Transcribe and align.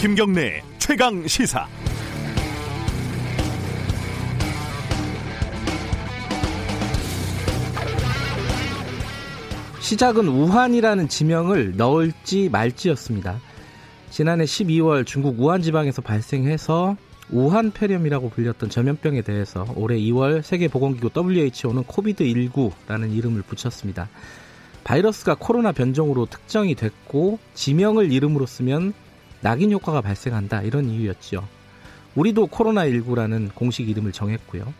김경래 0.00 0.62
최강 0.78 1.26
시사. 1.26 1.68
시작은 9.78 10.26
우한이라는 10.26 11.06
지명을 11.06 11.76
넣을지 11.76 12.48
말지였습니다. 12.48 13.40
지난해 14.08 14.44
12월 14.44 15.04
중국 15.04 15.38
우한 15.38 15.60
지방에서 15.60 16.00
발생해서 16.00 16.96
우한 17.30 17.70
폐렴이라고 17.70 18.30
불렸던 18.30 18.70
전염병에 18.70 19.20
대해서 19.20 19.66
올해 19.76 19.98
2월 19.98 20.40
세계보건기구 20.40 21.10
WHO는 21.14 21.84
코비드19라는 21.84 23.14
이름을 23.14 23.42
붙였습니다. 23.42 24.08
바이러스가 24.82 25.36
코로나 25.38 25.72
변종으로 25.72 26.24
특정이 26.24 26.74
됐고 26.74 27.38
지명을 27.52 28.10
이름으로 28.10 28.46
쓰면 28.46 28.94
낙인 29.40 29.72
효과가 29.72 30.00
발생한다 30.00 30.62
이런 30.62 30.88
이유였죠. 30.88 31.46
우리도 32.14 32.48
코로나19라는 32.48 33.54
공식 33.54 33.88
이름을 33.88 34.12
정했고요. 34.12 34.72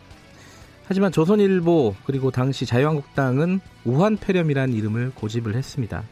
하지만 0.85 1.11
조선일보 1.11 1.95
그리고 2.05 2.31
당시 2.31 2.65
자유한국당은 2.65 3.61
우한 3.85 4.17
폐렴이라는 4.17 4.73
이름을 4.75 5.11
고집을 5.15 5.55
했습니다. 5.55 6.03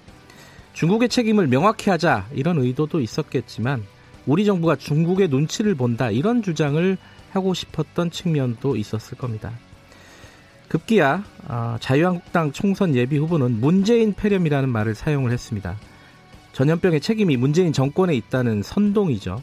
중국의 0.74 1.10
책임을 1.10 1.48
명확히 1.48 1.90
하자 1.90 2.28
이런 2.34 2.60
의도도 2.60 3.02
있었겠지만 3.02 3.84
우리 4.26 4.46
정부가 4.46 4.76
중국의 4.76 5.28
눈치를 5.28 5.76
본다 5.76 6.10
이런 6.12 6.42
주장을 6.42 6.98
하고 7.32 7.54
싶었던 7.54 8.12
측면도 8.12 8.76
있었을 8.76 9.18
겁니다. 9.18 9.52
급기야 10.70 11.24
어, 11.48 11.76
자유한국당 11.80 12.52
총선 12.52 12.96
예비 12.96 13.18
후보는 13.18 13.60
문재인 13.60 14.14
폐렴이라는 14.14 14.70
말을 14.70 14.96
사용을 14.96 15.32
했습니다. 15.32 15.78
전염병의 16.54 17.02
책임이 17.02 17.38
문재인 17.38 17.74
정권에 17.74 18.14
있다는 18.16 18.64
선동이죠. 18.64 19.42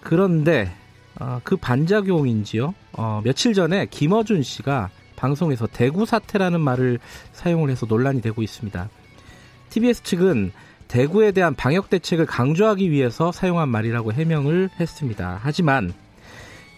그런데 0.00 0.72
어, 1.20 1.40
그 1.44 1.56
반작용인지요. 1.56 2.74
어, 2.92 3.20
며칠 3.24 3.54
전에 3.54 3.86
김어준 3.86 4.42
씨가 4.42 4.90
방송에서 5.16 5.66
대구 5.66 6.06
사태라는 6.06 6.60
말을 6.60 6.98
사용을 7.32 7.70
해서 7.70 7.86
논란이 7.86 8.20
되고 8.20 8.42
있습니다. 8.42 8.88
TBS 9.70 10.02
측은 10.02 10.52
대구에 10.88 11.32
대한 11.32 11.54
방역 11.54 11.90
대책을 11.90 12.26
강조하기 12.26 12.90
위해서 12.90 13.32
사용한 13.32 13.68
말이라고 13.68 14.12
해명을 14.12 14.70
했습니다. 14.78 15.40
하지만 15.42 15.92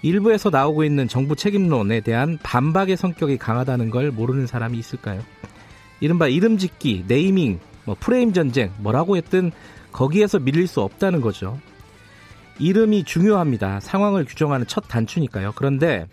일부에서 0.03 0.51
나오고 0.51 0.85
있는 0.85 1.09
정부 1.09 1.35
책임론에 1.35 2.01
대한 2.01 2.39
반박의 2.43 2.97
성격이 2.97 3.39
강하다는 3.39 3.91
걸 3.91 4.11
모르는 4.11 4.47
사람이 4.47 4.79
있을까요? 4.79 5.23
이른바 6.01 6.29
이름 6.29 6.59
짓기, 6.59 7.05
네이밍, 7.09 7.59
뭐 7.87 7.97
프레임 7.99 8.33
전쟁, 8.33 8.73
뭐라고 8.79 9.17
했든 9.17 9.53
거기에서 9.93 10.39
밀릴 10.39 10.67
수 10.67 10.83
없다는 10.83 11.23
거죠. 11.23 11.59
이름이 12.59 13.05
중요합니다. 13.05 13.81
상황을 13.81 14.25
규정하는 14.25 14.67
첫 14.67 14.85
단추니까요. 14.89 15.53
그런데 15.57 16.07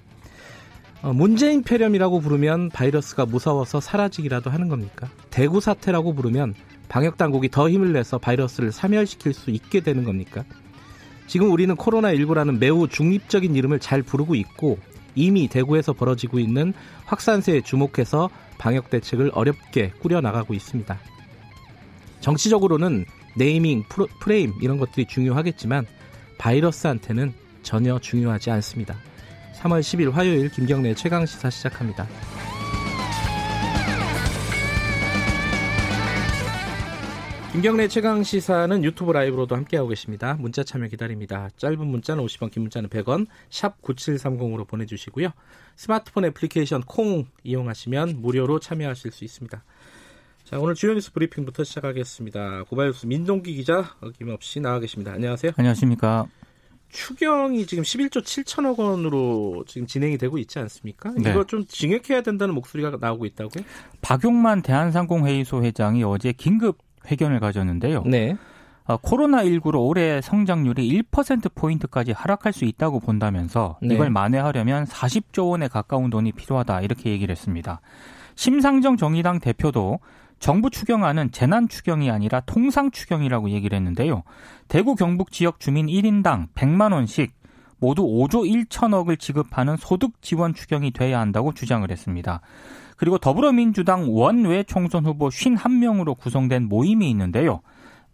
어, 1.02 1.12
문재인 1.12 1.64
폐렴이라고 1.64 2.22
부르면 2.22 2.70
바이러스가 2.70 3.26
무서워서 3.26 3.82
사라지기라도 3.82 4.50
하는 4.50 4.70
겁니까? 4.70 5.10
대구 5.30 5.60
사태라고 5.60 6.14
부르면 6.14 6.54
방역 6.88 7.18
당국이 7.18 7.50
더 7.50 7.70
힘을 7.70 7.92
내서 7.92 8.18
바이러스를 8.18 8.72
사멸시킬 8.72 9.34
수 9.34 9.52
있게 9.52 9.82
되는 9.82 10.06
겁니까? 10.06 10.44
지금 11.28 11.52
우리는 11.52 11.76
코로나19라는 11.76 12.58
매우 12.60 12.88
중립적인 12.88 13.56
이름을 13.56 13.80
잘 13.80 14.02
부르고 14.02 14.36
있고 14.36 14.78
이미 15.16 15.48
대구에서 15.48 15.94
벌어지고 15.94 16.40
있는 16.40 16.74
확산세에 17.06 17.62
주목해서 17.62 18.30
방역 18.58 18.90
대책을 18.90 19.32
어렵게 19.34 19.92
꾸려나가고 20.00 20.54
있습니다. 20.54 20.98
정치적으로는 22.24 23.06
네이밍, 23.36 23.84
프레임 24.22 24.54
이런 24.62 24.78
것들이 24.78 25.06
중요하겠지만 25.06 25.86
바이러스한테는 26.38 27.34
전혀 27.64 28.00
중요하지 28.00 28.50
않습니다. 28.50 28.96
3월 29.60 29.82
10일 29.82 30.12
화요일 30.12 30.50
김경래 30.50 30.96
최강 30.96 31.26
시사 31.26 31.50
시작합니다. 31.50 32.08
김경래 37.52 37.88
최강 37.90 38.24
시사는 38.24 38.84
유튜브 38.86 39.12
라이브로도 39.12 39.56
함께하고 39.56 39.90
계십니다. 39.90 40.36
문자 40.40 40.64
참여 40.64 40.88
기다립니다. 40.88 41.50
짧은 41.58 41.86
문자는 41.86 42.26
50원, 42.26 42.52
긴 42.52 42.64
문자는 42.64 42.90
100원, 42.90 43.28
샵 43.50 43.82
9730으로 43.82 44.66
보내주시고요. 44.66 45.30
스마트폰 45.76 46.26
애플리케이션 46.26 46.82
콩 46.84 47.26
이용하시면 47.44 48.22
무료로 48.22 48.60
참여하실 48.60 49.12
수 49.12 49.26
있습니다. 49.26 49.64
자, 50.54 50.60
오늘 50.60 50.76
주요 50.76 50.94
뉴스 50.94 51.12
브리핑부터 51.14 51.64
시작하겠습니다. 51.64 52.66
고발뉴스 52.70 53.08
민동기 53.08 53.56
기자 53.56 53.96
어김없이 54.02 54.60
나와 54.60 54.80
계십니다. 54.80 55.12
안녕하세요. 55.14 55.54
안녕하십니까. 55.58 56.28
추경이 56.90 57.66
지금 57.66 57.84
11조 57.84 58.22
7천억 58.22 58.78
원으로 58.78 59.64
지금 59.68 59.88
진행이 59.88 60.20
되고 60.20 60.38
있지 60.38 60.60
않습니까? 60.60 61.12
네. 61.18 61.32
이거 61.32 61.44
좀 61.46 61.66
증액해야 61.66 62.22
된다는 62.22 62.54
목소리가 62.54 62.96
나오고 63.02 63.26
있다고요? 63.26 63.64
박용만 64.04 64.62
대한상공회의소 64.62 65.64
회장이 65.64 66.04
어제 66.04 66.32
긴급 66.32 66.78
회견을 67.10 67.40
가졌는데요. 67.40 68.04
네. 68.06 68.38
어, 68.84 68.98
코로나19로 68.98 69.84
올해 69.88 70.22
성장률이 70.22 71.02
1%포인트까지 71.02 72.12
하락할 72.12 72.54
수 72.54 72.66
있다고 72.66 73.00
본다면서 73.00 73.80
네. 73.82 73.96
이걸 73.96 74.12
만회하려면 74.12 74.86
40조 74.86 75.50
원에 75.50 75.68
가까운 75.68 76.12
돈이 76.12 76.34
필요하다 76.34 76.82
이렇게 76.82 77.10
얘기를 77.10 77.32
했습니다. 77.32 77.82
심상정 78.36 78.98
정의당 78.98 79.40
대표도 79.40 80.00
정부 80.44 80.70
추경안은 80.70 81.32
재난 81.32 81.70
추경이 81.70 82.12
아니라 82.12 82.42
통상 82.42 82.92
추경이라고 82.92 83.52
얘기를 83.52 83.78
했는데요. 83.78 84.24
대구 84.68 84.94
경북 84.96 85.32
지역 85.32 85.62
주민 85.62 85.88
1인당 85.88 86.50
100만 86.54 86.92
원씩 86.92 87.32
모두 87.80 88.04
5조 88.04 88.68
1천억을 88.68 89.18
지급하는 89.18 89.78
소득 89.78 90.22
지원 90.22 90.54
추경이 90.54 90.92
돼야 90.92 91.22
한다고 91.22 91.54
주장을 91.54 91.90
했습니다. 91.90 92.42
그리고 92.98 93.18
더불어민주당 93.20 94.14
원외 94.14 94.64
총선 94.64 95.06
후보 95.06 95.30
51명으로 95.30 96.18
구성된 96.18 96.68
모임이 96.68 97.10
있는데요. 97.10 97.62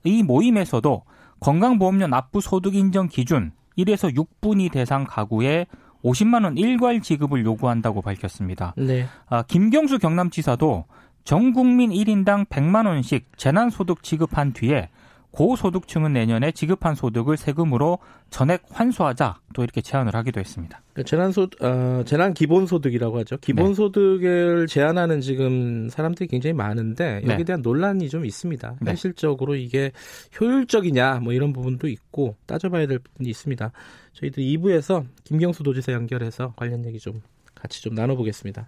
이 0.03 0.22
모임에서도 0.22 1.01
건강보험료 1.39 2.06
납부 2.06 2.41
소득 2.41 2.75
인정 2.75 3.07
기준 3.07 3.53
1에서 3.75 4.16
6분위 4.16 4.72
대상 4.72 5.03
가구에 5.03 5.66
50만 6.03 6.44
원 6.44 6.57
일괄 6.57 7.01
지급을 7.01 7.44
요구한다고 7.44 8.03
밝혔습니다. 8.03 8.75
네. 8.78 9.07
아, 9.28 9.41
김경수 9.41 9.97
경남지사도 9.97 10.85
전 11.24 11.53
국민 11.53 11.91
1인당 11.91 12.47
100만 12.47 12.85
원씩 12.85 13.38
재난소득 13.38 14.03
지급한 14.03 14.53
뒤에 14.53 14.90
고소득층은 15.31 16.13
내년에 16.13 16.52
지급한 16.52 16.96
소득을 16.96 17.38
세금으로 17.38 18.00
전액 18.30 18.63
환수하자 18.72 19.40
또 19.53 19.63
이렇게 19.63 19.81
제안을 19.81 20.16
하기도 20.16 20.40
했습니다. 20.40 20.81
그러니까 20.94 21.07
재난소 21.09 21.47
어, 21.62 22.03
재난 22.06 22.34
기본소득이라고 22.34 23.19
하죠. 23.19 23.38
기본소득을 23.38 24.68
네. 24.68 24.74
제한하는 24.74 25.22
지금 25.22 25.88
사람들이 25.90 26.28
굉장히 26.28 26.53
많은데 26.53 27.22
여기에 27.24 27.38
네. 27.38 27.44
대한 27.44 27.62
논란이 27.62 28.09
좀 28.09 28.25
있습니다. 28.25 28.75
네. 28.81 28.90
현실적으로 28.90 29.56
이게 29.56 29.91
효율적이냐 30.40 31.19
뭐 31.19 31.34
이런 31.34 31.53
부분도 31.53 31.88
있고 31.88 32.36
따져봐야 32.47 32.88
될 32.88 33.00
부분이 33.00 33.30
있습니다. 33.30 33.72
저희들 34.13 34.44
2부에서 34.44 35.06
김경수 35.24 35.63
도지사 35.63 35.94
연결해서 35.94 36.53
관련 36.56 36.84
얘기 36.86 37.00
좀 37.00 37.22
같이 37.53 37.84
좀 37.84 37.94
나눠보겠습니다. 37.94 38.68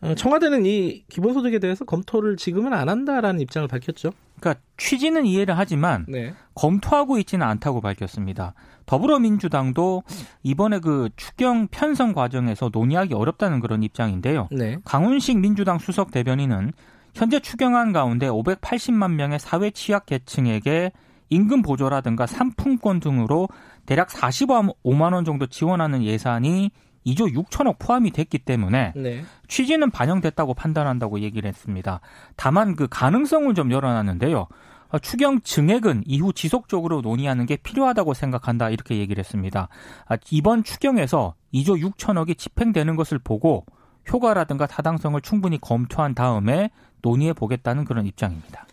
어, 0.00 0.14
청와대는 0.14 0.64
이 0.66 1.04
기본소득에 1.08 1.58
대해서 1.58 1.84
검토를 1.84 2.36
지금은 2.36 2.72
안 2.72 2.88
한다라는 2.88 3.40
입장을 3.40 3.66
밝혔죠. 3.66 4.12
그러니까 4.38 4.62
취지는 4.76 5.26
이해를 5.26 5.58
하지만 5.58 6.04
네. 6.08 6.34
검토하고 6.54 7.18
있지는 7.18 7.46
않다고 7.46 7.80
밝혔습니다. 7.80 8.54
더불어민주당도 8.86 10.04
이번에 10.42 10.78
그 10.78 11.10
추경 11.16 11.68
편성 11.68 12.12
과정에서 12.12 12.70
논의하기 12.72 13.14
어렵다는 13.14 13.60
그런 13.60 13.82
입장인데요. 13.82 14.48
네. 14.50 14.78
강훈식 14.84 15.38
민주당 15.38 15.78
수석 15.78 16.10
대변인은 16.10 16.72
현재 17.14 17.40
추경안 17.40 17.92
가운데 17.92 18.28
580만 18.28 19.12
명의 19.12 19.38
사회 19.40 19.70
취약 19.70 20.06
계층에게 20.06 20.92
임금 21.30 21.62
보조라든가 21.62 22.26
상품권 22.26 23.00
등으로 23.00 23.48
대략 23.86 24.08
45만 24.08 25.12
원 25.12 25.24
정도 25.24 25.46
지원하는 25.46 26.02
예산이 26.02 26.70
2조 27.06 27.34
6천억 27.34 27.78
포함이 27.78 28.10
됐기 28.10 28.38
때문에 28.38 28.92
네. 28.96 29.24
취지는 29.46 29.90
반영됐다고 29.90 30.54
판단한다고 30.54 31.20
얘기를 31.20 31.48
했습니다. 31.48 32.00
다만 32.36 32.76
그 32.76 32.86
가능성을 32.88 33.54
좀 33.54 33.70
열어놨는데요. 33.70 34.48
어, 34.90 34.98
추경 34.98 35.40
증액은 35.42 36.04
이후 36.06 36.32
지속적으로 36.32 37.02
논의하는 37.02 37.46
게 37.46 37.56
필요하다고 37.56 38.14
생각한다 38.14 38.70
이렇게 38.70 38.96
얘기를 38.96 39.22
했습니다. 39.22 39.68
아, 40.06 40.16
이번 40.30 40.64
추경에서 40.64 41.34
2조 41.52 41.82
6천억이 41.92 42.38
집행되는 42.38 42.96
것을 42.96 43.18
보고 43.18 43.66
효과라든가 44.10 44.66
타당성을 44.66 45.20
충분히 45.20 45.60
검토한 45.60 46.14
다음에 46.14 46.70
논의해 47.02 47.32
보겠다는 47.34 47.84
그런 47.84 48.06
입장입니다. 48.06 48.66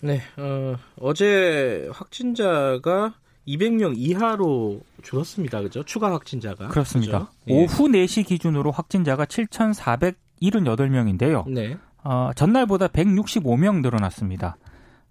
네, 0.00 0.20
어, 0.36 0.76
어제 1.00 1.88
확진자가 1.92 3.14
200명 3.46 3.94
이하로 3.96 4.80
줄었습니다. 5.02 5.60
그죠? 5.62 5.82
추가 5.84 6.12
확진자가. 6.12 6.68
그렇습니다. 6.68 7.30
그죠? 7.44 7.46
오후 7.46 7.88
4시 7.88 8.26
기준으로 8.26 8.70
확진자가 8.70 9.24
7,478명인데요. 9.26 11.48
네. 11.48 11.76
어, 12.02 12.30
전날보다 12.34 12.88
165명 12.88 13.80
늘어났습니다. 13.80 14.56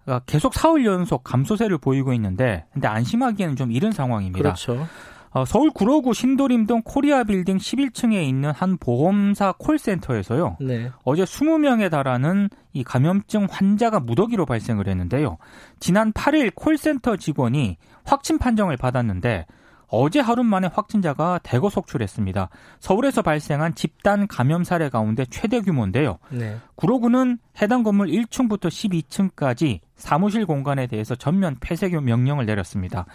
어, 0.06 0.20
계속 0.26 0.54
사흘 0.54 0.84
연속 0.84 1.24
감소세를 1.24 1.78
보이고 1.78 2.12
있는데 2.12 2.66
근데 2.72 2.88
안심하기에는 2.88 3.56
좀 3.56 3.72
이른 3.72 3.92
상황입니다. 3.92 4.42
그렇죠. 4.42 4.86
어, 5.34 5.44
서울 5.44 5.70
구로구 5.70 6.14
신도림 6.14 6.66
동 6.66 6.80
코리아 6.82 7.24
빌딩 7.24 7.56
11층에 7.56 8.22
있는 8.22 8.52
한 8.52 8.78
보험사 8.78 9.54
콜센터에서요. 9.58 10.58
네. 10.60 10.92
어제 11.02 11.24
20명에 11.24 11.90
달하는 11.90 12.48
이 12.72 12.84
감염증 12.84 13.48
환자가 13.50 13.98
무더기로 13.98 14.46
발생을 14.46 14.86
했는데요. 14.86 15.38
지난 15.80 16.12
8일 16.12 16.54
콜센터 16.54 17.16
직원이 17.16 17.78
확진 18.04 18.38
판정을 18.38 18.76
받았는데 18.76 19.46
어제 19.88 20.20
하루 20.20 20.44
만에 20.44 20.68
확진자가 20.72 21.40
대거 21.42 21.68
속출했습니다. 21.68 22.48
서울에서 22.78 23.22
발생한 23.22 23.74
집단 23.74 24.26
감염 24.28 24.62
사례 24.64 24.88
가운데 24.88 25.24
최대 25.26 25.60
규모인데요. 25.60 26.18
네. 26.30 26.58
구로구는 26.76 27.38
해당 27.60 27.82
건물 27.82 28.08
1층부터 28.08 28.68
12층까지 28.68 29.80
사무실 29.96 30.46
공간에 30.46 30.86
대해서 30.86 31.14
전면 31.14 31.56
폐쇄 31.60 31.88
명령을 31.88 32.46
내렸습니다. 32.46 33.06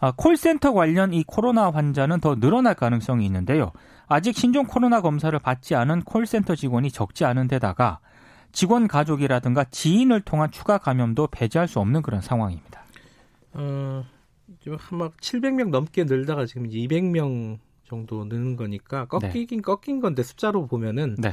아, 0.00 0.12
콜센터 0.12 0.72
관련 0.72 1.12
이 1.12 1.24
코로나 1.24 1.70
환자는 1.70 2.20
더 2.20 2.36
늘어날 2.36 2.74
가능성이 2.74 3.26
있는데요. 3.26 3.72
아직 4.06 4.36
신종 4.36 4.66
코로나 4.66 5.00
검사를 5.00 5.36
받지 5.38 5.74
않은 5.74 6.02
콜센터 6.02 6.54
직원이 6.54 6.90
적지 6.90 7.24
않은 7.24 7.48
데다가 7.48 7.98
직원 8.52 8.88
가족이라든가 8.88 9.64
지인을 9.64 10.22
통한 10.22 10.50
추가 10.50 10.78
감염도 10.78 11.28
배제할 11.28 11.68
수 11.68 11.80
없는 11.80 12.02
그런 12.02 12.20
상황입니다. 12.20 12.82
어, 13.52 14.04
막 14.92 15.16
700명 15.18 15.68
넘게 15.70 16.04
늘다가 16.04 16.46
지금 16.46 16.68
200명 16.68 17.58
정도 17.84 18.24
느는 18.24 18.56
거니까 18.56 19.06
꺾이긴 19.06 19.58
네. 19.58 19.62
꺾인 19.62 20.00
건데 20.00 20.22
숫자로 20.22 20.66
보면은 20.66 21.16
네. 21.18 21.32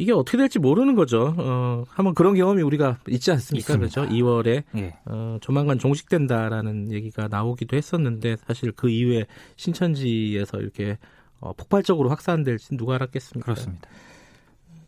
이게 0.00 0.12
어떻게 0.12 0.38
될지 0.38 0.58
모르는 0.58 0.94
거죠. 0.94 1.34
어, 1.36 1.84
한번 1.90 2.14
그런 2.14 2.34
경험이 2.34 2.62
우리가 2.62 3.00
있지 3.10 3.30
않습니까? 3.32 3.74
있습니다. 3.74 4.00
그렇죠. 4.00 4.14
2월에 4.14 4.64
예. 4.78 4.94
어, 5.04 5.36
조만간 5.42 5.78
종식된다라는 5.78 6.90
얘기가 6.90 7.28
나오기도 7.28 7.76
했었는데 7.76 8.36
사실 8.46 8.72
그 8.72 8.88
이후에 8.88 9.26
신천지에서 9.56 10.58
이렇게 10.58 10.96
어, 11.38 11.52
폭발적으로 11.52 12.08
확산될지 12.08 12.78
누가 12.78 12.94
알았겠습니까? 12.94 13.44
그렇습니다. 13.44 13.90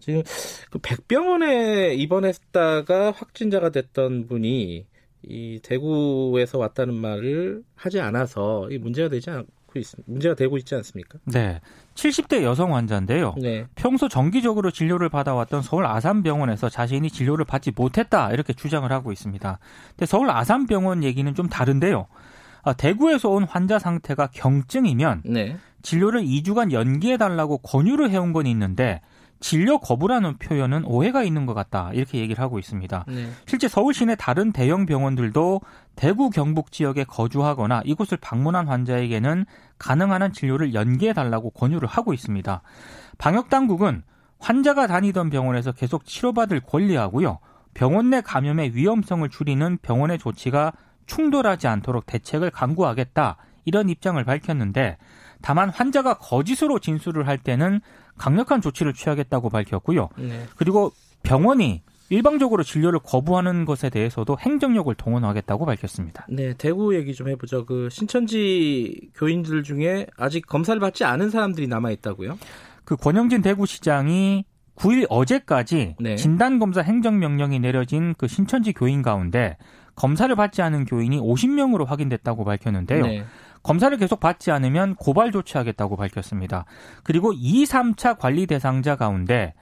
지금 0.00 0.22
그 0.70 0.78
백병원에 0.78 1.92
입원했다가 1.94 3.10
확진자가 3.10 3.68
됐던 3.68 4.28
분이 4.28 4.86
이 5.24 5.60
대구에서 5.62 6.56
왔다는 6.56 6.94
말을 6.94 7.62
하지 7.74 8.00
않아서 8.00 8.66
이 8.70 8.78
문제가 8.78 9.10
되지 9.10 9.28
않 9.28 9.44
고 9.72 9.78
있, 9.78 9.86
문제가 10.06 10.34
되고 10.34 10.56
있지 10.58 10.74
않습니까? 10.74 11.18
네. 11.24 11.60
70대 11.94 12.42
여성 12.42 12.74
환자인데요. 12.74 13.34
네. 13.38 13.66
평소 13.74 14.08
정기적으로 14.08 14.70
진료를 14.70 15.08
받아왔던 15.08 15.62
서울 15.62 15.86
아산병원에서 15.86 16.68
자신이 16.68 17.10
진료를 17.10 17.44
받지 17.44 17.72
못했다 17.74 18.30
이렇게 18.32 18.52
주장을 18.52 18.90
하고 18.90 19.12
있습니다. 19.12 19.58
근데 19.90 20.06
서울 20.06 20.30
아산병원 20.30 21.02
얘기는 21.04 21.34
좀 21.34 21.48
다른데요. 21.48 22.06
아, 22.64 22.72
대구에서 22.72 23.30
온 23.30 23.44
환자 23.44 23.78
상태가 23.78 24.28
경증이면 24.28 25.22
네. 25.24 25.56
진료를 25.82 26.22
2주간 26.22 26.72
연기해 26.72 27.16
달라고 27.16 27.58
권유를 27.58 28.10
해온 28.10 28.32
건 28.32 28.46
있는데 28.46 29.00
진료 29.42 29.78
거부라는 29.78 30.38
표현은 30.38 30.84
오해가 30.84 31.24
있는 31.24 31.44
것 31.46 31.52
같다 31.52 31.90
이렇게 31.92 32.18
얘기를 32.18 32.42
하고 32.42 32.58
있습니다. 32.58 33.04
네. 33.08 33.28
실제 33.44 33.68
서울 33.68 33.92
시내 33.92 34.14
다른 34.14 34.52
대형 34.52 34.86
병원들도 34.86 35.60
대구 35.96 36.30
경북 36.30 36.72
지역에 36.72 37.04
거주하거나 37.04 37.82
이곳을 37.84 38.18
방문한 38.20 38.68
환자에게는 38.68 39.44
가능한 39.78 40.22
한 40.22 40.32
진료를 40.32 40.72
연기해 40.72 41.12
달라고 41.12 41.50
권유를 41.50 41.88
하고 41.88 42.14
있습니다. 42.14 42.62
방역 43.18 43.50
당국은 43.50 44.04
환자가 44.38 44.86
다니던 44.86 45.30
병원에서 45.30 45.72
계속 45.72 46.04
치료받을 46.04 46.60
권리하고요. 46.60 47.38
병원 47.74 48.10
내 48.10 48.20
감염의 48.20 48.74
위험성을 48.76 49.28
줄이는 49.28 49.78
병원의 49.82 50.18
조치가 50.18 50.72
충돌하지 51.06 51.66
않도록 51.66 52.06
대책을 52.06 52.50
강구하겠다 52.50 53.36
이런 53.64 53.88
입장을 53.88 54.22
밝혔는데 54.22 54.98
다만 55.42 55.68
환자가 55.68 56.14
거짓으로 56.14 56.78
진술을 56.78 57.26
할 57.26 57.38
때는 57.38 57.80
강력한 58.16 58.60
조치를 58.60 58.94
취하겠다고 58.94 59.50
밝혔고요. 59.50 60.08
네. 60.18 60.46
그리고 60.56 60.92
병원이 61.22 61.82
일방적으로 62.08 62.62
진료를 62.62 62.98
거부하는 62.98 63.64
것에 63.64 63.88
대해서도 63.88 64.36
행정력을 64.38 64.94
동원하겠다고 64.94 65.64
밝혔습니다. 65.64 66.26
네, 66.28 66.52
대구 66.52 66.94
얘기 66.94 67.14
좀 67.14 67.28
해보죠. 67.28 67.64
그 67.64 67.88
신천지 67.90 69.10
교인들 69.14 69.62
중에 69.62 70.06
아직 70.18 70.46
검사를 70.46 70.78
받지 70.78 71.04
않은 71.04 71.30
사람들이 71.30 71.68
남아 71.68 71.90
있다고요? 71.90 72.38
그 72.84 72.96
권영진 72.96 73.40
대구시장이 73.40 74.44
9일 74.76 75.06
어제까지 75.08 75.96
네. 76.00 76.16
진단검사 76.16 76.82
행정명령이 76.82 77.60
내려진 77.60 78.14
그 78.18 78.26
신천지 78.26 78.72
교인 78.72 79.00
가운데 79.00 79.56
검사를 79.94 80.34
받지 80.34 80.62
않은 80.62 80.84
교인이 80.84 81.18
50명으로 81.20 81.86
확인됐다고 81.86 82.44
밝혔는데요. 82.44 83.06
네. 83.06 83.24
검사를 83.62 83.96
계속 83.96 84.20
받지 84.20 84.50
않으면 84.50 84.96
고발 84.96 85.30
조치하겠다고 85.30 85.96
밝혔습니다. 85.96 86.64
그리고 87.04 87.32
2, 87.32 87.64
3차 87.64 88.18
관리 88.18 88.46
대상자 88.46 88.96
가운데 88.96 89.54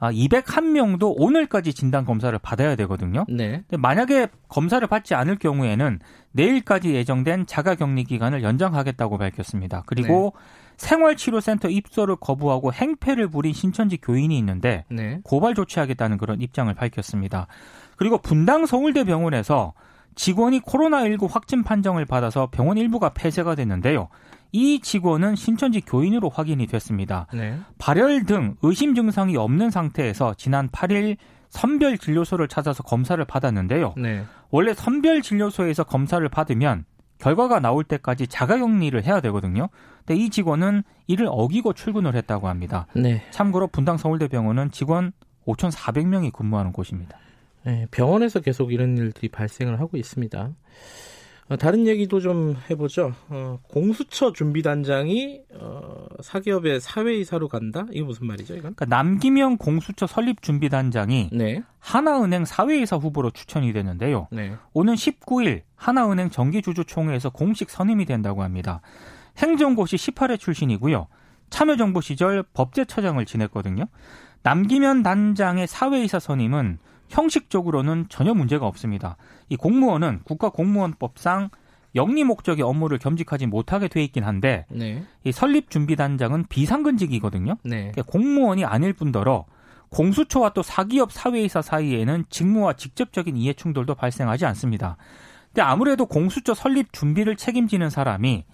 201명도 0.00 1.10
아, 1.10 1.14
오늘까지 1.16 1.72
진단 1.72 2.04
검사를 2.04 2.36
받아야 2.38 2.76
되거든요. 2.76 3.24
네. 3.28 3.62
만약에 3.70 4.28
검사를 4.48 4.86
받지 4.86 5.14
않을 5.14 5.38
경우에는 5.38 6.00
내일까지 6.32 6.94
예정된 6.94 7.46
자가 7.46 7.74
격리 7.76 8.04
기간을 8.04 8.42
연장하겠다고 8.42 9.18
밝혔습니다. 9.18 9.84
그리고 9.86 10.34
네. 10.34 10.40
생활치료센터 10.76 11.68
입소를 11.68 12.16
거부하고 12.16 12.72
행패를 12.72 13.28
부린 13.28 13.52
신천지 13.52 13.96
교인이 13.96 14.36
있는데 14.38 14.84
네. 14.90 15.20
고발 15.22 15.54
조치하겠다는 15.54 16.18
그런 16.18 16.40
입장을 16.40 16.72
밝혔습니다. 16.74 17.46
그리고 17.96 18.18
분당 18.18 18.66
서울대병원에서 18.66 19.72
직원이 20.14 20.60
코로나19 20.60 21.28
확진 21.30 21.64
판정을 21.64 22.04
받아서 22.04 22.48
병원 22.50 22.78
일부가 22.78 23.10
폐쇄가 23.10 23.54
됐는데요. 23.54 24.08
이 24.52 24.80
직원은 24.80 25.34
신천지 25.34 25.80
교인으로 25.80 26.28
확인이 26.28 26.66
됐습니다. 26.68 27.26
네. 27.34 27.58
발열 27.78 28.24
등 28.24 28.54
의심 28.62 28.94
증상이 28.94 29.36
없는 29.36 29.70
상태에서 29.70 30.34
지난 30.34 30.68
8일 30.68 31.16
선별 31.48 31.98
진료소를 31.98 32.46
찾아서 32.48 32.82
검사를 32.82 33.22
받았는데요. 33.24 33.94
네. 33.96 34.24
원래 34.50 34.74
선별 34.74 35.22
진료소에서 35.22 35.84
검사를 35.84 36.28
받으면 36.28 36.84
결과가 37.18 37.58
나올 37.58 37.84
때까지 37.84 38.26
자가격리를 38.26 39.04
해야 39.04 39.20
되거든요. 39.20 39.68
근데 40.04 40.20
이 40.20 40.30
직원은 40.30 40.82
이를 41.06 41.26
어기고 41.30 41.72
출근을 41.72 42.14
했다고 42.14 42.48
합니다. 42.48 42.86
네. 42.94 43.24
참고로 43.30 43.68
분당 43.68 43.96
서울대병원은 43.96 44.70
직원 44.70 45.12
5,400명이 45.46 46.32
근무하는 46.32 46.72
곳입니다. 46.72 47.18
네, 47.64 47.86
병원에서 47.90 48.40
계속 48.40 48.72
이런 48.72 48.96
일들이 48.98 49.28
발생을 49.28 49.80
하고 49.80 49.96
있습니다. 49.96 50.52
어, 51.48 51.56
다른 51.56 51.86
얘기도 51.86 52.20
좀 52.20 52.56
해보죠. 52.70 53.12
어, 53.28 53.58
공수처 53.68 54.32
준비단장이 54.32 55.42
어, 55.60 56.06
사기업의 56.22 56.80
사회이사로 56.80 57.48
간다? 57.48 57.86
이게 57.90 58.02
무슨 58.02 58.26
말이죠, 58.26 58.54
이건? 58.54 58.74
그러니까 58.74 58.86
남기명 58.86 59.58
공수처 59.58 60.06
설립 60.06 60.40
준비단장이 60.40 61.30
네. 61.32 61.62
하나은행 61.80 62.46
사회이사 62.46 62.96
후보로 62.96 63.30
추천이 63.30 63.74
되는데요. 63.74 64.26
네. 64.32 64.54
오는 64.72 64.94
19일 64.94 65.62
하나은행 65.76 66.30
정기주주총회에서 66.30 67.28
공식 67.30 67.68
선임이 67.68 68.06
된다고 68.06 68.42
합니다. 68.42 68.80
행정고시 69.36 69.96
18회 69.96 70.38
출신이고요. 70.38 71.08
참여정부 71.50 72.00
시절 72.00 72.42
법제처장을 72.54 73.22
지냈거든요. 73.26 73.84
남기면 74.42 75.02
단장의 75.02 75.66
사회이사 75.66 76.18
선임은 76.20 76.78
형식적으로는 77.08 78.06
전혀 78.08 78.34
문제가 78.34 78.66
없습니다. 78.66 79.16
이 79.48 79.56
공무원은 79.56 80.20
국가공무원법상 80.24 81.50
영리 81.94 82.24
목적의 82.24 82.64
업무를 82.64 82.98
겸직하지 82.98 83.46
못하게 83.46 83.88
돼 83.88 84.02
있긴 84.02 84.24
한데 84.24 84.66
네. 84.68 85.04
이 85.22 85.32
설립 85.32 85.70
준비 85.70 85.94
단장은 85.96 86.46
비상근직이거든요. 86.48 87.56
네. 87.62 87.92
그러니까 87.92 88.02
공무원이 88.02 88.64
아닐 88.64 88.92
뿐더러 88.92 89.44
공수처와 89.90 90.50
또 90.50 90.62
사기업 90.62 91.12
사회이사 91.12 91.62
사이에는 91.62 92.24
직무와 92.28 92.72
직접적인 92.72 93.36
이해 93.36 93.52
충돌도 93.52 93.94
발생하지 93.94 94.44
않습니다. 94.46 94.96
근데 95.46 95.62
아무래도 95.62 96.06
공수처 96.06 96.52
설립 96.52 96.92
준비를 96.92 97.36
책임지는 97.36 97.90
사람이 97.90 98.44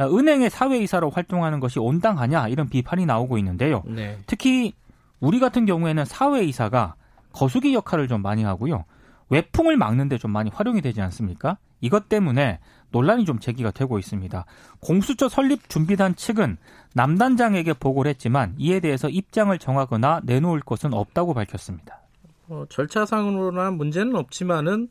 은행의 0.00 0.48
사회이사로 0.48 1.10
활동하는 1.10 1.60
것이 1.60 1.78
온당하냐 1.78 2.48
이런 2.48 2.70
비판이 2.70 3.04
나오고 3.04 3.36
있는데요. 3.38 3.82
네. 3.86 4.16
특히 4.26 4.72
우리 5.20 5.40
같은 5.40 5.66
경우에는 5.66 6.06
사회이사가 6.06 6.94
거수기 7.38 7.72
역할을 7.72 8.08
좀 8.08 8.20
많이 8.20 8.42
하고요. 8.42 8.84
외풍을 9.30 9.76
막는데 9.76 10.18
좀 10.18 10.32
많이 10.32 10.50
활용이 10.50 10.80
되지 10.80 11.00
않습니까? 11.02 11.56
이것 11.80 12.08
때문에 12.08 12.58
논란이 12.90 13.26
좀 13.26 13.38
제기가 13.38 13.70
되고 13.70 13.96
있습니다. 13.96 14.44
공수처 14.80 15.28
설립 15.28 15.68
준비단 15.68 16.16
측은 16.16 16.56
남단장에게 16.94 17.74
보고를 17.74 18.08
했지만 18.10 18.56
이에 18.58 18.80
대해서 18.80 19.08
입장을 19.08 19.56
정하거나 19.56 20.22
내놓을 20.24 20.60
것은 20.60 20.92
없다고 20.92 21.32
밝혔습니다. 21.34 22.00
어, 22.48 22.64
절차상으로는 22.70 23.76
문제는 23.76 24.16
없지만은 24.16 24.88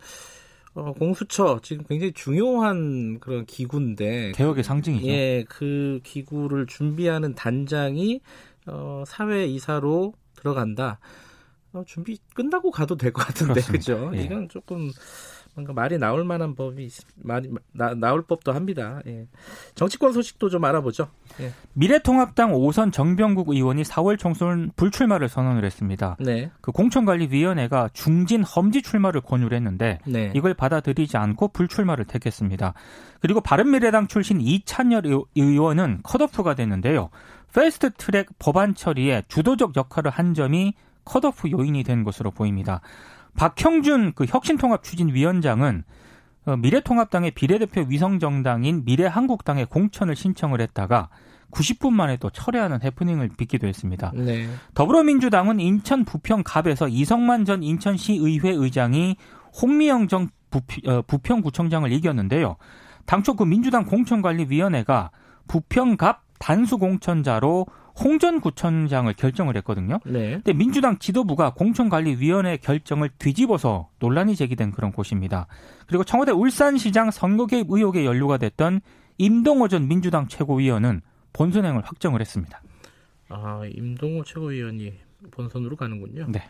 어, 0.73 0.93
공수처 0.93 1.59
지금 1.61 1.83
굉장히 1.89 2.13
중요한 2.13 3.19
그런 3.19 3.45
기구인데 3.45 4.31
개혁의 4.35 4.63
상징이죠. 4.63 5.07
예, 5.07 5.43
그 5.49 5.99
기구를 6.03 6.67
준비하는 6.67 7.35
단장이 7.35 8.21
어, 8.67 9.03
사회 9.05 9.47
이사로 9.47 10.13
들어간다. 10.35 10.99
어, 11.77 11.83
준비 11.85 12.17
끝나고 12.33 12.71
가도 12.71 12.95
될 12.97 13.11
것 13.11 13.25
같은데 13.25 13.61
그죠? 13.61 14.11
예. 14.15 14.21
이건 14.23 14.49
조금 14.49 14.89
뭔가 15.55 15.73
말이 15.73 15.97
나올 15.97 16.23
만한 16.23 16.53
법이 16.53 16.87
많이 17.15 17.49
나, 17.71 17.95
나올 17.95 18.21
법도 18.21 18.51
합니다. 18.53 19.01
예. 19.07 19.27
정치권 19.73 20.13
소식도 20.13 20.49
좀 20.49 20.63
알아보죠. 20.65 21.09
예. 21.39 21.51
미래통합당 21.73 22.51
5선 22.53 22.93
정병국 22.93 23.49
의원이 23.49 23.81
4월 23.83 24.19
총선 24.19 24.71
불출마를 24.75 25.29
선언을 25.29 25.65
했습니다. 25.65 26.15
네. 26.19 26.51
그 26.61 26.71
공천관리위원회가 26.71 27.89
중진 27.93 28.43
험지 28.43 28.83
출마를 28.83 29.21
권유를 29.21 29.55
했는데 29.57 29.97
네. 30.05 30.31
이걸 30.35 30.53
받아들이지 30.53 31.17
않고 31.17 31.47
불출마를 31.49 32.05
택했습니다. 32.05 32.73
그리고 33.19 33.41
바른미래당 33.41 34.07
출신 34.07 34.39
이찬열 34.39 35.03
의원은 35.35 36.01
컷오프가 36.03 36.53
됐는데요. 36.53 37.09
패스트 37.53 37.93
트랙 37.93 38.27
법안 38.37 38.75
처리에 38.75 39.23
주도적 39.27 39.75
역할을 39.75 40.11
한 40.11 40.35
점이 40.35 40.73
컷오프 41.07 41.49
요인이 41.51 41.83
된 41.83 42.03
것으로 42.03 42.31
보입니다. 42.31 42.81
박형준 43.35 44.13
그 44.15 44.25
혁신통합 44.27 44.83
추진위원장은 44.83 45.83
어, 46.45 46.57
미래통합당의 46.57 47.31
비례대표 47.31 47.85
위성정당인 47.87 48.83
미래한국당에 48.85 49.65
공천을 49.65 50.15
신청을 50.15 50.61
했다가 50.61 51.09
90분 51.51 51.91
만에 51.91 52.17
또 52.17 52.29
철회하는 52.29 52.81
해프닝을 52.83 53.29
빚기도 53.37 53.67
했습니다. 53.67 54.11
네. 54.13 54.47
더불어민주당은 54.73 55.59
인천 55.59 56.03
부평 56.03 56.43
갑에서 56.43 56.87
이성만 56.87 57.45
전 57.45 57.63
인천시의회 57.63 58.51
의장이 58.51 59.15
홍미영 59.61 60.07
전 60.07 60.29
어, 60.87 61.01
부평 61.01 61.41
구청장을 61.41 61.91
이겼는데요. 61.91 62.55
당초 63.05 63.35
그 63.35 63.43
민주당 63.43 63.85
공천관리위원회가 63.85 65.11
부평갑 65.47 66.23
단수 66.39 66.77
공천자로 66.77 67.65
홍전 67.99 68.41
구청장을 68.41 69.11
결정을 69.13 69.57
했거든요. 69.57 69.99
네. 70.05 70.33
근데 70.33 70.53
민주당 70.53 70.99
지도부가 70.99 71.53
공천관리위원회 71.53 72.57
결정을 72.57 73.09
뒤집어서 73.17 73.89
논란이 73.99 74.35
제기된 74.35 74.71
그런 74.71 74.91
곳입니다. 74.91 75.47
그리고 75.87 76.03
청와대 76.03 76.31
울산시장 76.31 77.11
선거 77.11 77.47
개입 77.47 77.67
의혹에 77.69 78.05
연루가 78.05 78.37
됐던 78.37 78.81
임동호 79.17 79.67
전 79.67 79.87
민주당 79.87 80.27
최고위원은 80.27 81.01
본선행을 81.33 81.81
확정을 81.85 82.21
했습니다. 82.21 82.61
아, 83.29 83.61
임동호 83.65 84.23
최고위원이 84.23 84.93
본선으로 85.31 85.75
가는군요. 85.75 86.27
네. 86.29 86.43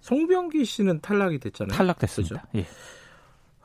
송병기 0.00 0.64
씨는 0.64 1.00
탈락이 1.00 1.38
됐잖아요. 1.38 1.76
탈락됐습니다. 1.76 2.46
예. 2.56 2.66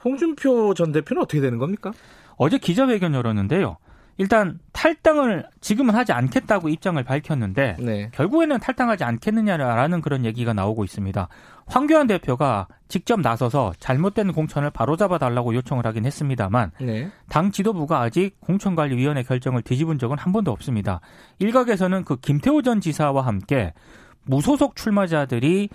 홍준표 0.04 0.74
전 0.74 0.92
대표는 0.92 1.22
어떻게 1.22 1.42
되는 1.42 1.58
겁니까? 1.58 1.92
어제 2.38 2.58
기자회견 2.58 3.14
열었는데요. 3.14 3.78
일단 4.18 4.60
탈당을 4.74 5.46
지금은 5.60 5.96
하지 5.96 6.12
않겠다고 6.12 6.70
입장을 6.70 7.02
밝혔는데 7.04 7.78
네. 7.80 8.10
결국에는 8.14 8.60
탈당하지 8.60 9.04
않겠느냐라는 9.04 10.02
그런 10.02 10.24
얘기가 10.26 10.54
나오고 10.54 10.84
있습니다. 10.84 11.28
황교안 11.66 12.08
대표가 12.08 12.68
직접 12.90 13.20
나서서 13.22 13.74
잘못된 13.80 14.34
공천을 14.34 14.70
바로잡아 14.70 15.18
달라고 15.18 15.56
요청을 15.56 15.86
하긴 15.86 16.06
했습니다만 16.06 16.72
네. 16.82 17.10
당 17.30 17.52
지도부가 17.52 18.02
아직 18.02 18.40
공천관리위원회 18.42 19.24
결정을 19.24 19.62
뒤집은 19.64 19.98
적은 19.98 20.18
한 20.18 20.32
번도 20.32 20.52
없습니다. 20.52 21.00
일각에서는 21.40 22.04
그 22.04 22.18
김태호 22.18 22.62
전 22.62 22.82
지사와 22.82 23.26
함께 23.26 23.74
무소속 24.26 24.76
출마자들이 24.76 25.70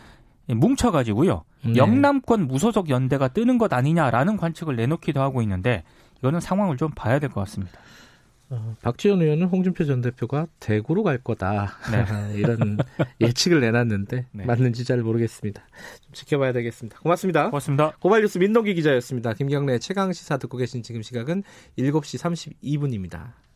뭉쳐가지고요. 0.47 1.45
네. 1.65 1.77
영남권 1.77 2.47
무소속 2.47 2.89
연대가 2.89 3.29
뜨는 3.29 3.59
것 3.59 3.73
아니냐라는 3.73 4.37
관측을 4.37 4.77
내놓기도 4.77 5.21
하고 5.21 5.43
있는데 5.43 5.83
이거는 6.21 6.41
상황을 6.41 6.77
좀 6.77 6.91
봐야 6.95 7.19
될 7.19 7.31
것 7.31 7.41
같습니다. 7.43 7.79
어, 8.51 8.77
박지원 8.83 9.21
의원은 9.21 9.47
홍준표 9.47 9.85
전 9.85 10.01
대표가 10.01 10.47
대구로 10.59 11.03
갈 11.03 11.19
거다 11.19 11.77
네. 11.91 12.05
이런 12.39 12.79
예측을 13.21 13.61
내놨는데 13.61 14.27
네. 14.31 14.45
맞는지 14.45 14.85
잘 14.85 15.03
모르겠습니다. 15.03 15.63
좀 16.01 16.13
지켜봐야 16.13 16.53
되겠습니다. 16.53 16.99
고맙습니다. 17.01 17.47
고맙습니다. 17.51 17.93
고발뉴스 18.01 18.39
민동기 18.39 18.75
기자였습니다. 18.75 19.35
김경래 19.35 19.79
최강 19.79 20.13
시사 20.13 20.39
듣고 20.39 20.57
계신 20.57 20.83
지금 20.83 21.03
시각은 21.03 21.43
7시 21.79 22.63
32분입니다. 22.63 23.48